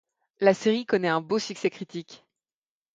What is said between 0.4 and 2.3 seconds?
série connaît un beau succès critique.